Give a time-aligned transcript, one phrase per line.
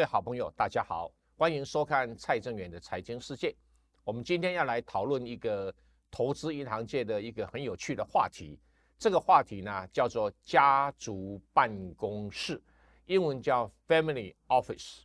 [0.00, 3.54] 各位好朋友，大家好，欢迎收看蔡正元的财经世界。
[4.02, 5.70] 我们今天要来讨论一个
[6.10, 8.58] 投资银行界的一个很有趣的话题。
[8.98, 12.58] 这个话题呢，叫做家族办公室，
[13.04, 15.00] 英文叫 Family Office。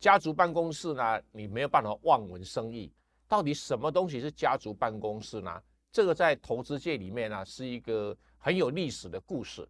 [0.00, 2.90] 家族办公室呢，你没有办法望文生义。
[3.28, 5.62] 到底什么东西是家族办公室呢？
[5.92, 9.68] 这个在投资界里面呢，是一个很有历史的故事。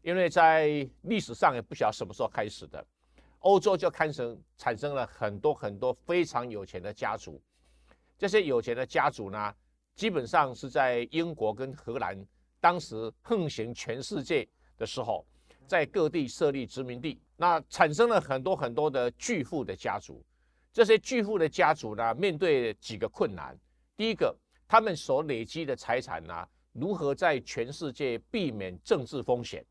[0.00, 2.84] 因为在历史上也不晓得什么时候开始的，
[3.42, 7.40] 欧洲就开始产生了很多很多非常有钱的家族。
[8.18, 9.54] 这些有钱的家族呢，
[9.94, 12.24] 基本上是在英国跟荷兰
[12.60, 15.26] 当时横行全世界的时候，
[15.66, 20.24] 在各地设立殖民地，那产生了很多很多的巨富的家族。
[20.72, 23.58] 这些巨富的家族呢，面对几个困难：
[23.96, 24.34] 第一个，
[24.68, 29.64] 他们所累积的财产呢，如何在全世界避免政治风险？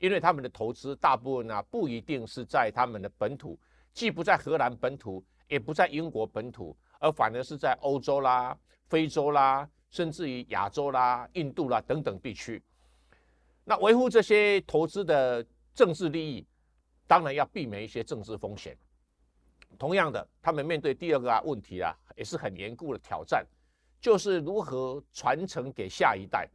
[0.00, 3.58] 因为他们的投资大部分呢不一定是在他们的本土，
[3.92, 12.62] 既不在荷兰本土，也不在英国本土，而反而是在欧洲啦、非洲啦，甚至于亚洲啦、印度啦等等地区。
[13.64, 16.46] 那维护这些投资的政治利益，
[17.06, 18.76] 当然要避免一些政治风险。
[19.78, 23.44] 同样的，他们面对第二个啊问题啊，也是很严酷的挑战，
[24.00, 26.48] 就是如何传承给下一代，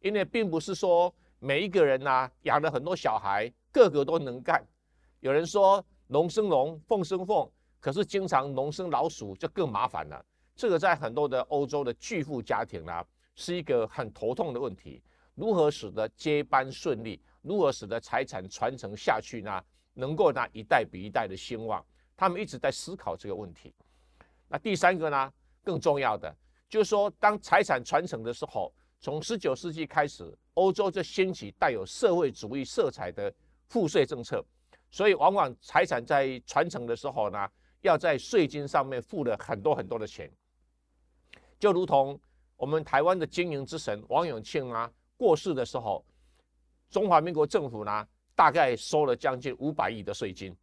[0.00, 1.12] 因为并不是说。
[1.38, 4.64] 每一个人呐，养了很多小孩，个个都能干。
[5.20, 10.24] 有人说龙生龙，凤生凤，可是经常龙生老鼠就更麻烦了。
[10.54, 15.02] 这个在很多的欧洲的巨富家庭呢，是一个很头痛的问题。
[15.34, 17.20] 如何使得接班顺利？
[17.42, 19.62] 如何使得财产传承下去呢？
[19.92, 21.84] 能够呢一代比一代的兴旺？
[22.16, 23.74] 他们一直在思考这个问题。
[24.48, 26.34] 那第三个呢，更重要的
[26.68, 28.72] 就是说，当财产传承的时候。
[28.98, 33.32] 从十九世纪开始，欧洲就兴起带有社会主义色彩的
[33.68, 34.44] 赋税政策，
[34.90, 37.48] 所以往往财产在传承的时候呢，
[37.80, 40.30] 要在税金上面付了很多很多的钱。
[41.58, 42.20] 就如同
[42.56, 46.04] 我们台湾的经营之神王永庆啊过世的时候，
[46.90, 50.56] 中华民国政府呢大概收了将近五百亿的税金，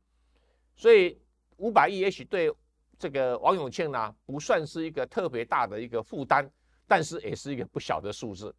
[0.76, 1.20] 所以
[1.58, 2.52] 五百亿也许对
[3.00, 6.50] 这个王永庆呢不算是一个特别大的一个负担。
[6.86, 8.53] 但是也是一个不小的数字，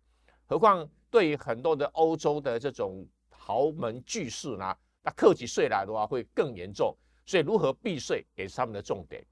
[0.46, 6.92] 何况对于很多的欧洲的这种豪门巨士呢，那克起税来的话会更严重，
[7.24, 9.24] 所以如何避税也是他们的重点。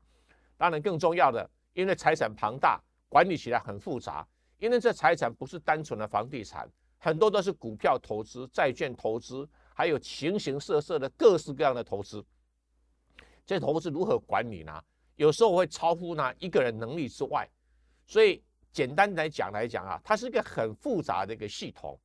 [0.56, 4.24] 当然更重要的，因为财产庞大，管理起来很复杂，
[4.58, 9.44] 因为这财产不是单纯的房地产，很多都是股票投资、债券投资，
[9.74, 12.24] 还有形形色色的各式各样的投资。
[13.44, 14.80] 这投资如何管理呢？
[15.16, 17.50] 有时候会超乎呢一个人能力之外，
[18.06, 18.40] 所以。
[18.72, 21.98] 简单来讲来讲啊，它是一个很复杂的一个系统，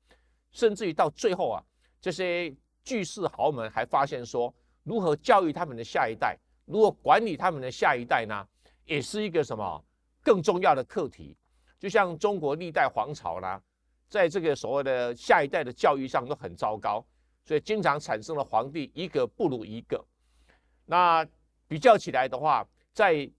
[0.51, 1.63] 甚至于到最后啊，
[2.01, 8.45] 这些巨士豪门还发现说，如何教育他们的下一代，如何管理他们的下一代呢，
[8.83, 9.83] 也是一个什么
[10.21, 11.37] 更重要的课题。
[11.79, 13.61] 就像中国历代皇朝呢，
[14.09, 17.05] 在这个所谓的下一代的教育上都很糟糕，
[17.45, 20.03] 所以经常产生了皇帝一个不如一个。
[20.85, 21.25] 那
[21.65, 23.29] 比较起来的话，在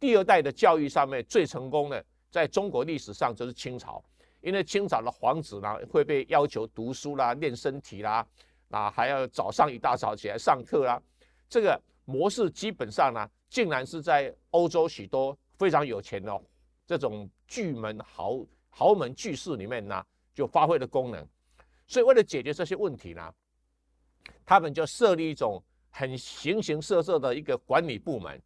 [0.00, 2.02] 第二代的教育上面最成功的。
[2.30, 4.02] 在中国历史上，就是清朝，
[4.40, 8.26] 因为清朝的皇子呢会被要求读书啦、练身体啦，
[8.70, 11.00] 啊，还要早上一大早起来上课啦。
[11.48, 16.40] 这个模式基本上呢，竟然是在欧洲许多非常有钱的
[16.86, 21.26] 这种巨门豪豪门巨士里面呢，就发挥了功能。
[21.86, 23.32] 所以为了解决这些问题呢，
[24.44, 28.40] 他们就设立一种很形形色色的一个管理部门。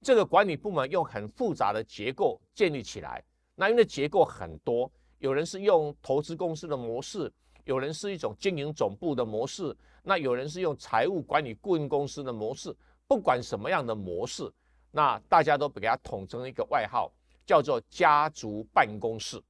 [0.00, 3.22] 这个管理部门用很复杂的结构建立起来，
[3.54, 7.32] 那因为结构很多，有人是用投资公司的模式，
[7.64, 12.74] 有人是一种经营总部的模式，那有人是用财务管理顾问公司的模式。
[13.08, 14.50] 不管什么样的模式，
[14.90, 17.10] 那大家都给它统称一个外号，
[17.44, 19.42] 叫做家族办公室。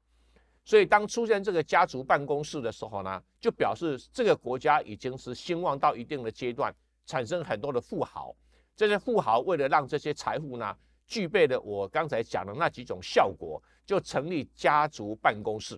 [0.65, 6.75] 所以当出现这个家族办公室的时候呢，就表示这个国家已经是兴旺到一定的阶段，
[7.05, 8.35] 产生很多的富豪。
[8.79, 10.73] 这些富豪为了让这些财富呢
[11.05, 15.77] 具备了我刚才讲的那几种效果，就成立家族办公室。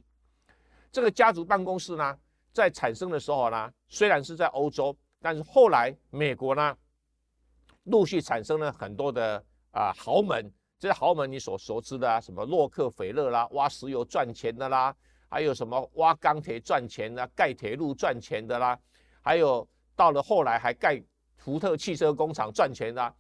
[0.93, 2.19] 这个家族办公室呢，
[2.53, 6.77] 在产生的时候呢，虽然是在欧洲，但是后来美国呢，
[7.85, 10.53] 陆续产生了很多的啊豪门。
[10.79, 14.95] 这些豪门你所熟知的啊，什么洛克菲勒啦，挖石油赚钱的啦，
[15.31, 18.79] 还有什么挖钢铁赚钱的、盖铁路赚钱的啦，
[19.23, 19.67] 还有
[19.97, 21.03] 到了后来还盖。
[21.41, 23.15] 福特汽车工厂赚钱的，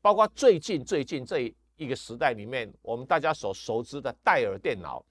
[0.00, 5.04] 包括最近最近这一个时代里面，我们大家所熟知的戴尔电脑。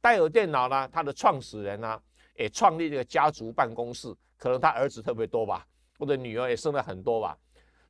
[0.00, 2.02] 戴尔电脑呢，它的创始人呢，
[2.36, 5.66] 也创立这个家族办公室，可能他儿子特别多吧，
[5.98, 7.36] 或者女儿也生了很多吧。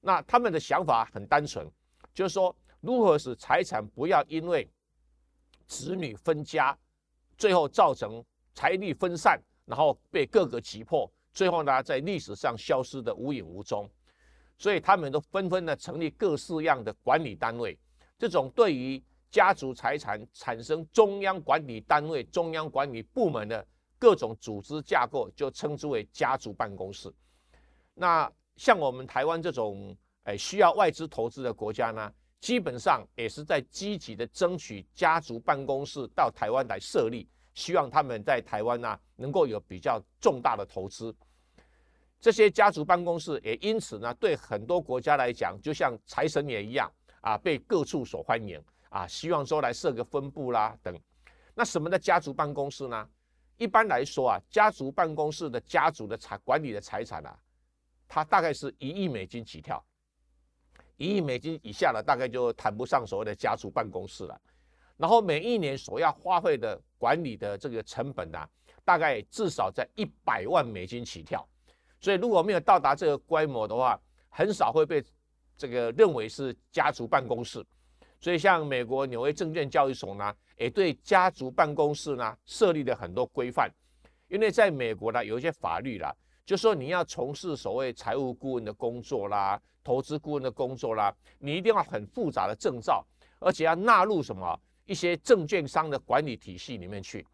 [0.00, 1.70] 那他们的想法很单纯，
[2.12, 4.68] 就是说如何使财产不要因为
[5.68, 6.76] 子女分家，
[7.38, 8.24] 最后造成
[8.54, 13.88] 财力分散，然后被各个击破，最后呢在历史上消失的无影无踪。
[14.60, 17.76] 所以他们都纷纷的成立各式样的管理单位，
[18.18, 23.66] 这种对于家族财产产生中央管理单位、中央管理部门的
[23.98, 27.10] 各种组织架构，就称之为家族办公室。
[27.94, 41.16] 那像我们台湾这种诶需要外资投资的国家呢，基本上也是在积极的争取家族办公室到台湾来设立，希望他们在台湾呢能够有比较重大的投资。
[42.20, 50.94] 这些家族办公室也因此呢，对很多国家来讲，就像财神爷一样啊，被各处所欢迎啊，希望说来设个分部啦等。
[51.54, 53.08] 那什么的家族办公室呢？
[53.56, 57.38] 一般来说啊，家族办公室的家族的财管理的财产啊，
[58.06, 59.82] 它大概是一亿美金起跳，
[60.96, 64.38] 一亿美金以下的大概就谈不上所谓的家族办公室了。
[64.98, 68.46] 然后每一年所要花费的管理的这个成本呢，
[68.84, 71.46] 大概至少在一百万美金起跳。
[72.00, 74.00] 所以如果没有到达这个规模的话，
[74.30, 75.04] 很少会被
[75.56, 77.64] 这个认为是家族办公室。
[78.18, 83.70] 所以像美国纽约证券交易所呢，也对家族办公室呢设立了很多规范。
[84.28, 86.14] 因为在美国呢，有一些法律啦，
[86.46, 93.04] 就说你要从事所谓财务顾问的工作啦、投资顾问的工作啦，你一定要很复杂的证照，
[93.40, 97.26] 而且要纳入什么一些证券商的管理体系里面去。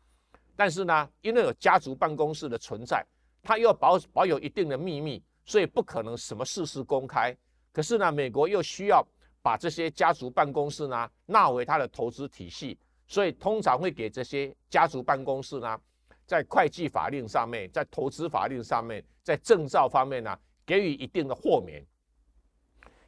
[0.57, 3.05] 但是呢，因为有家族办公室的存在。
[3.47, 7.35] 他又保保有一定的秘密，所以不可能什么事事公开。
[7.73, 9.07] 可是呢，美国又需要
[9.41, 12.77] 把这些家族办公室呢纳为他的投资体系，
[13.07, 15.79] 所以通常会给这些家族办公室呢，
[16.27, 21.87] 在会计法令上面，在投资法令上面，在证照方面呢，给予一定的豁免。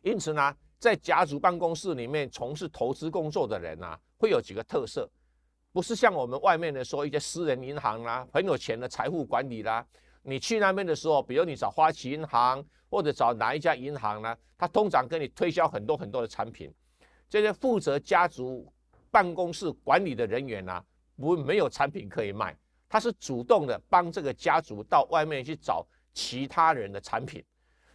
[0.03, 5.11] 因此呢，在家族办公室里面从事投资工作的人呢，会有几个特色，
[5.73, 9.85] 不是像我们外面的说一些私人银行啦，很有钱的财富管理啦。
[10.23, 14.37] 你去那边的时候，比如你找花旗银行或者找哪一家银行呢？
[14.57, 16.73] 他通常跟你推销很多很多的产品。
[17.29, 18.71] 这些负责家族
[19.11, 20.85] 办公室管理的人员呢，
[21.17, 22.57] 不没有产品可以卖，
[22.89, 27.45] 他是主动的帮这个家族到外面去找其他人的产品。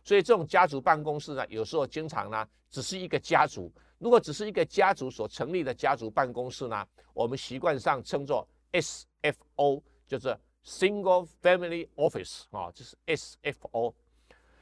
[0.04, 3.72] 所以这种家族办公室呢，有时候经常呢，只是一个家族。
[4.00, 10.38] 如果只是一个家族所成立的家族办公室呢，我们习惯上称作 SFO，就是。
[10.66, 13.94] Single Family Office 啊，就是 SFO。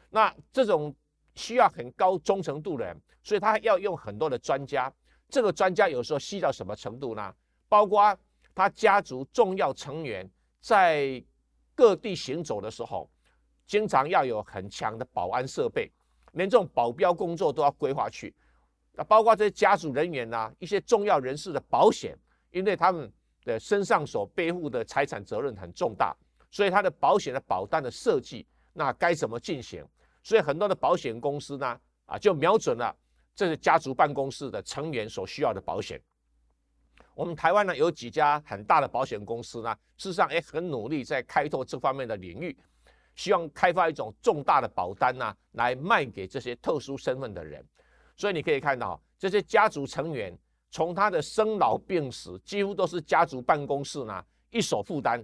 [0.10, 0.96] 那这种
[1.36, 4.92] 需要很高忠诚度的人，所以他要用很多的专家。
[5.30, 7.34] 这个专家有时候细到什么程度呢？
[7.70, 8.18] 包括
[8.54, 11.24] 他家族重要成员在
[11.76, 13.10] 各地行走的时候，
[13.66, 15.90] 经常要有很强的保安设备，
[16.34, 18.36] 连这种保镖工作都要规划去。
[18.94, 22.18] 那包括这些家族人员呐，一些重要人士的保险，
[22.50, 23.12] 因为他们。
[23.44, 26.16] 的身上所背负的财产责任很重大，
[26.52, 29.84] 所以他的保险的保单的设计，那该怎么进行？
[30.24, 32.96] 所以很多的保险公司呢，啊，就瞄准了
[33.34, 36.00] 这是家族办公室的成员所需要的保险。
[37.16, 42.56] 我们台湾呢有几家很大的保险公司呢，事实上也很努力在开拓这方面的领域，
[43.16, 47.66] 希望开发一种重大的保单呢，来卖给这些特殊身份的人。
[48.16, 50.38] 所以你可以看到这些家族成员。
[50.72, 55.22] 从他的生老病死，几乎都是家族办公室呢一手负担。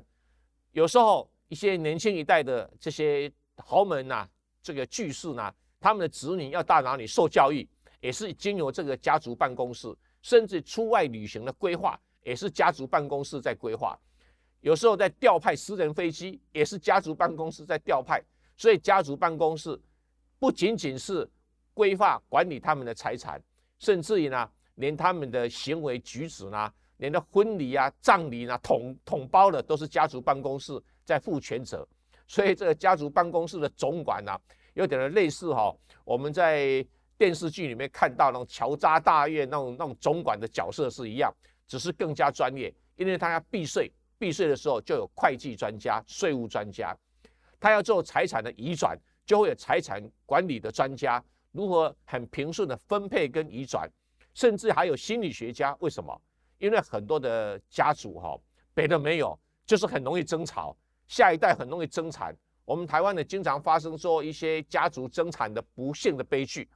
[0.74, 4.28] 有时候一些年轻一代的这些豪门呐，
[4.62, 7.68] 这个巨士呢，他们的子女要到哪里受教育，
[8.02, 9.96] 也是经由这个家族办公室。
[10.22, 13.98] 甚至出外旅行的规划，也是家族办公室在规划。
[14.60, 18.22] 有时候在调派私人飞机，也是家族办公室在调派。
[18.58, 19.80] 所以家族办公室
[20.40, 21.30] 不仅仅是
[21.74, 23.42] 规划管理他们的财产，
[23.80, 24.50] 甚至于呢。
[24.78, 31.88] 连他们的行为举止呢，连的婚礼啊、葬礼呢，统统包的都是家族办公室在负全责。
[32.28, 34.38] 所以这个家族办公室的总管呢，
[34.74, 36.86] 有点类似哈，我们在
[37.18, 41.34] 电视剧里面看到那种乔家大院那种那种总管的角色是一样，
[41.68, 46.94] 只是更加专业，因为他要避税，避税的时候就有会计专家、税务专家；
[47.60, 53.90] 他要做财产的移转，就会有财产管理的专家，如何很平顺的分配跟移转。
[54.38, 56.22] 甚至还有心理学家，为什么？
[56.60, 58.40] 因为很多的家族哈，
[58.72, 60.78] 别的没有，就是很容易争吵，
[61.08, 62.38] 下一代很容易争产。
[62.64, 66.70] 我们台湾呢，经常发生说一些家族争产的不幸的悲剧。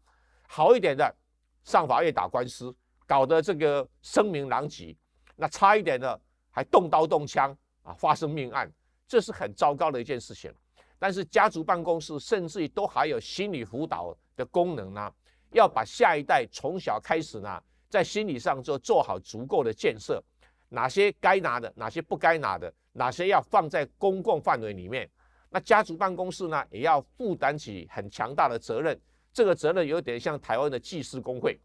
[0.47, 1.15] 好一点的，
[1.63, 2.75] 上法院打官司，
[3.05, 4.97] 搞得这个声名狼藉；
[5.35, 8.73] 那差一点的，还动刀动枪啊，发生命案，
[9.07, 10.51] 这是很糟糕的一件事情。
[10.97, 14.17] 但是家族办公室甚至于都还有心理辅导。
[14.37, 15.13] 的功能呢，
[15.51, 20.23] 要把下一代从小开始呢，在心理上就做好足够的建设，
[20.69, 25.09] 哪些该拿的，哪些不该拿的，哪些要放在公共范围里面。
[25.49, 28.99] 那家族办公室呢，也要负担起很强大的责任。
[29.33, 31.59] 这个责任有点像台湾的技师工会，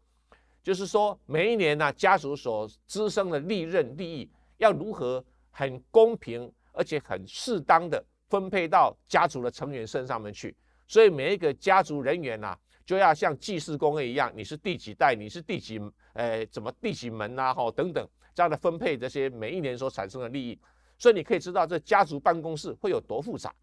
[0.61, 10.55] 就是说每一年呢，家族所滋生的利润利益要如何很公平而且很适当的分配到家族的成员身上面去。
[10.87, 15.79] 所以每一个家族人员呢，就要像祭祀工一样，你是第几代，你是第几，
[16.13, 20.59] 呃，怎么第几门呐，哈，等等这样的分配这些每一年所产生的利益。
[20.97, 23.53] 所以你可以知道这家族办公室会有多复杂。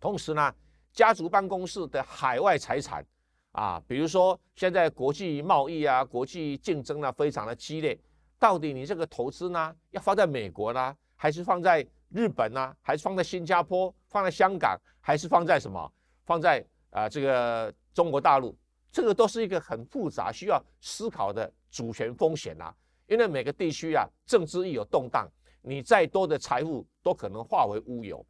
[0.00, 0.52] 同时呢。
[0.92, 3.04] 家族办公室的海外财产
[3.52, 8.00] 啊，比如说现在国际贸易啊、国际竞争呢非常的激烈，
[8.38, 15.92] 到底你这个投资呢要放在美国呢，还是放在日本呢，还是放在新加坡、放在香港，还是放在什么？
[16.24, 18.54] 放在啊这个中国大陆？
[18.92, 22.74] 这个都是一个很复杂需要思考的主权风险啊，
[23.06, 25.26] 因为每个地区啊政治一有动荡，
[25.62, 28.24] 你再多的财富都可能化为乌有。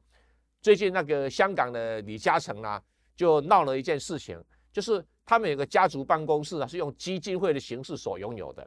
[0.63, 2.81] 最近那个香港的李嘉诚呢，
[3.17, 4.41] 就闹了一件事情，
[4.73, 8.65] 就是他们有个家族办公室啊，是用基金会的形式所拥有的。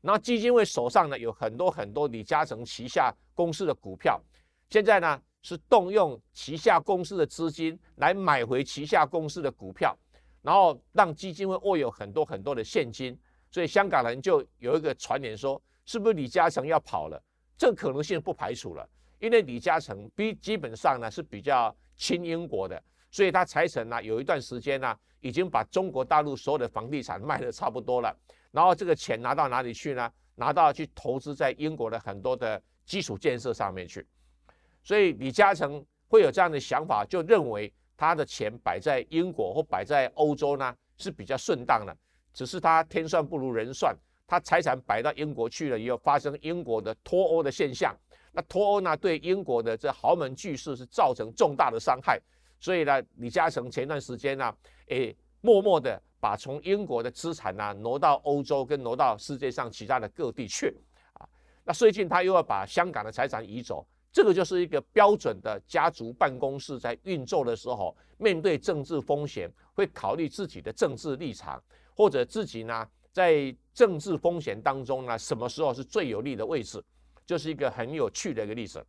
[0.00, 4.18] 然后基金会手上呢有很多很多李嘉诚旗下公司的股票，
[4.70, 9.96] 现在呢是动用旗下公司的资金来买回旗下公司的股票，
[10.42, 13.18] 然后让基金会握有很多很多的现金。
[13.50, 17.22] 所以香港人就有一个传言说，是不是李嘉诚要跑了？
[17.56, 18.88] 这可能性不排除了。
[19.18, 22.80] 因为李嘉诚比基本上呢是比较亲英国的，
[23.10, 28.16] 所以他财产呢有一段时间呢已经把中国大陆所有的房地产卖的差不多了，
[28.52, 30.08] 然后这个钱拿到哪里去呢？
[30.36, 34.06] 拿到去投资在英国的很多的基础建设上面去。
[34.84, 41.94] 所以李嘉诚会有这样的想法，就认为他的钱摆在英国或摆在欧洲呢是比较顺当的。
[42.32, 47.92] 只是他天算不如人算，他财产摆到英国去了以后，发生英国的脱欧的现象。
[48.30, 52.20] 那脱欧呢，对英国的这豪门巨势是造成重大的伤害，
[52.60, 54.54] 所以呢，李嘉诚前段时间呢，
[54.88, 60.72] 诶，默默的把从英国的资产呢挪到欧洲，跟挪到世界上其他的各地去，
[61.14, 61.26] 啊，
[61.64, 71.62] 那最近他又要把香港的财产移走，这个就是一个标准的家族办公室在运作的时候，面对政治风险会考虑自己的政治立场，
[71.94, 76.82] 或者自己呢在政治风险当中呢，什么时候是最有利的位置。
[77.26, 78.82] 就是一个很有趣的一个例子。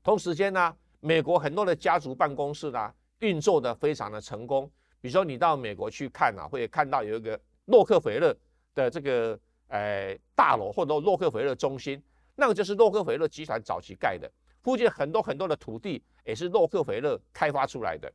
[0.00, 4.70] 同时间呢，美国很多的家族办公室呢运作的非常的成功。
[5.00, 8.32] 比如说你到美国去看啊，会看到有一个洛克菲勒
[8.76, 12.00] 的这个呃大楼，或者洛克菲勒中心，
[12.40, 14.26] 那个就是洛克菲勒集团早期盖的。
[14.62, 18.10] 附近很多很多的土地也是洛克菲勒开发出来的。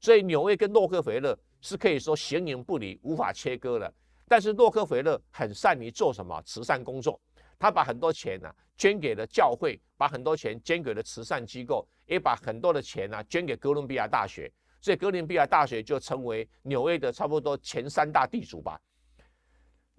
[0.00, 3.92] 所以纽约跟洛克菲勒是可以说形影不离，无法切割的。
[4.26, 7.20] 但是洛克菲勒很善于做什么慈善工作。
[7.58, 18.80] 他把很多钱呢捐给了教会，把很多钱捐给了慈善机构，也把很多的钱呢捐给哥伦比亚大学，所以哥伦比亚大学就成为纽约的差不多前三大地主吧。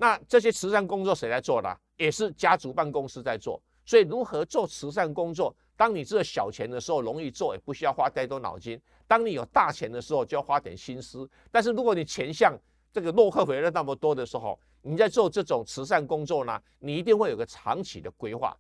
[0.02, 1.76] 那这些慈善工作谁来做呢？
[1.98, 3.62] 也是家族办公室在做。
[3.86, 5.54] 所以如何做慈善工作？
[5.76, 8.78] 当你这小钱的时候容易做，也不需要花太多脑筋；
[9.08, 11.30] 当你有大钱的时候，就要花点心思。
[11.52, 12.58] 但是如果你钱像
[12.94, 18.56] 这个洛克菲勒那么多的时候，你在做这种慈善工作呢，你一定会有个长期的规划，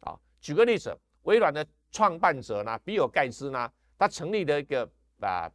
[0.00, 4.88] 啊，举个例子，微软的创办者呢，比尔盖茨呢，他成立了一个
[5.20, 5.48] 啊，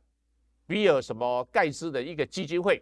[0.65, 2.81] 比尔什么盖茨的一个基金会，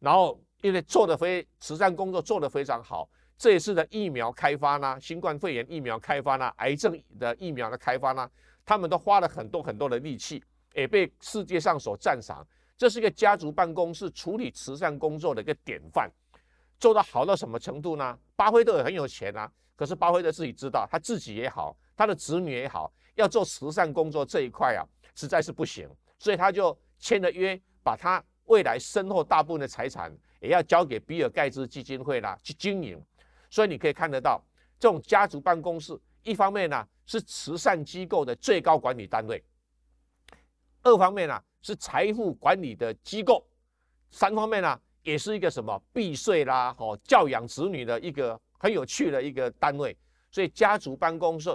[0.00, 8.28] 然后因为做的非慈善工作做得非常好，这一次的疫苗开发呢，新冠肺炎疫苗开发呢，癌症的疫苗的开发呢，
[8.64, 10.42] 他们都花了很多很多的力气，
[10.74, 12.44] 也被世界上所赞赏，
[12.76, 16.10] 这是一个家族办公室处理慈善工作的一个典范。
[16.80, 18.18] 做到好到什么程度呢？
[18.34, 24.82] 巴菲特也很有钱啊，可是巴菲特自己知道，他自己也好，他的子女也好，要做慈善工作这一块啊，
[25.14, 25.88] 实在是不行，
[26.18, 33.00] 所以他就签了约，把他未来身后大部分的财产也要交给比尔盖茨基金会啦去经营。
[33.50, 34.42] 所以你可以看得到，
[34.78, 39.42] 这种家族办公室，一方面呢是慈善机构的最高管理单位，
[40.82, 43.46] 二方面呢是财富管理的机构，
[44.10, 44.80] 三方面呢。
[45.04, 49.96] 也是一个什么避税啦，哦，教养子女的一个很有趣的一个单位。
[50.30, 51.48] 所以家族办公室，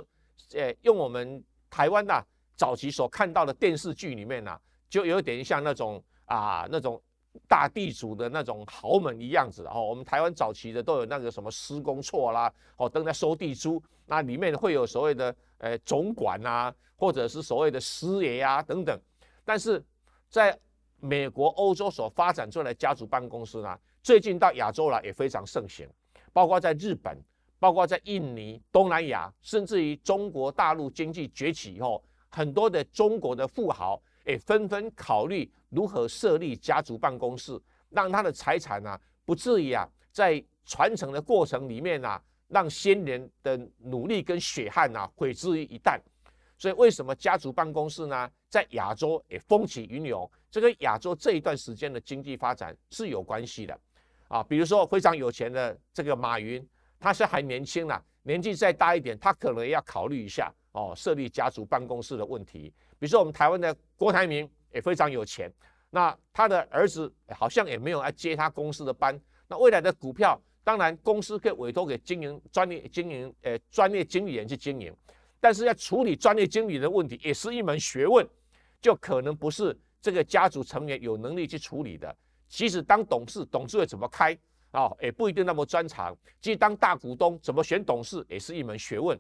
[0.56, 2.24] 呃，用我们台湾呐
[2.56, 4.60] 早期所看到的电视剧里面呐，
[4.90, 7.00] 就有点像那种啊那种
[7.48, 9.66] 大地主的那种豪门一样子。
[9.66, 19.00] 哦，我们台湾早期的都有那个什么施工错啦，哦，等在收地租，那里面会有所谓的呃总管呐，或者是所谓的师爷啊等等。
[19.44, 19.84] 但是
[20.30, 20.58] 在
[21.00, 25.88] 美国、欧洲所发展出来的家族办公室呢，最近到亚洲来也非常盛行，
[26.32, 27.18] 包括在日本、
[27.60, 46.00] 包括在印尼、东南亚，甚至于中国大陆经济崛起以后，很多的中国的富豪也纷纷考虑如何设立家族办公室，让他的财产呢不至于啊在传承的过程里面呢，让先人的努力跟血汗啊毁之于一旦。
[46.58, 50.30] 所以为什么家族办公室呢，在亚洲也风起云涌？
[50.50, 53.78] 这跟亚洲这一段时间的经济发展是有关系的
[54.30, 54.42] 啊。
[54.44, 56.66] 比如说非常有钱的这个马云，
[57.00, 62.72] 他是还年轻啦，年纪再大一点，他可能要考虑一下哦，设立家族办公室的问题。
[63.00, 65.52] 比如说我们台湾的郭台铭也非常有钱，
[65.90, 69.20] 那他的儿子好像也没有来接他公司的班。
[69.48, 74.96] 那未来的股票，当然公司可以委托给经营专业经营呃专业经理人去经营。
[75.40, 78.26] 但是要处理专业经理的问题，也是一门学问，
[78.82, 82.16] 就可能不是这个家族成员有能力去处理的。
[82.48, 84.38] 其实当董事，董事会怎么开
[84.72, 86.18] 啊，也不一定那么专长。
[86.40, 89.20] 即使当大股东，怎么选董事，也是一门学问。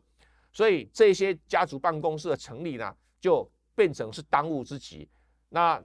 [0.53, 5.09] 所以这些家族办公室的成立呢，就变成是当务之急。
[5.49, 5.83] 那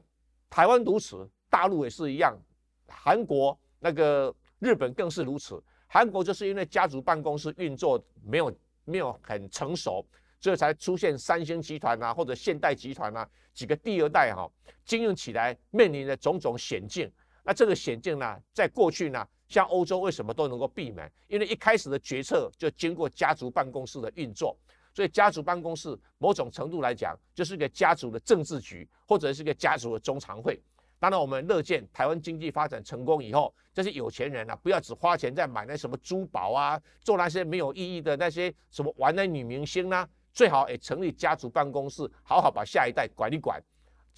[0.48, 2.38] 台湾如此，大陆也是一样，
[2.86, 5.60] 韩国、那个日本更是如此。
[5.88, 10.06] 韩国就是因为家族办公室运作没有没有很成熟。
[10.40, 14.48] 所以才出现三星集团啊，或者现代集团啊几个第二代哈，
[14.84, 17.10] 经营起来面临的种种险境。
[17.48, 21.10] 那这个险境呢，在过去呢，像欧洲为什么都能够避免？
[21.28, 24.54] 因为一开始的决策就经过家族办公室的运作，
[24.92, 30.62] 所以家族办公室某种程度来讲，就是一个家族的政治局，或者是一个家族的中常会。
[30.98, 40.06] 当然，我们乐见台湾经济发展成功以后，这些有钱人啊，不要只花钱在买那什么珠宝啊，做那些没有意义的那些什么玩的女明星啦。
[40.34, 43.58] 最好也成立家族办公室，好好把下一代管一管。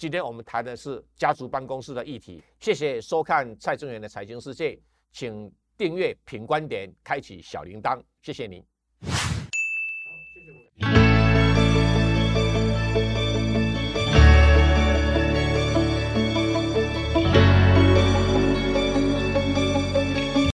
[0.01, 2.41] 今天我们谈的是家族办公室的议题。
[2.59, 4.75] 谢谢收看蔡正元的财经世界，
[5.11, 8.01] 请订阅品观点，开启小铃铛。
[8.23, 8.70] 谢谢您。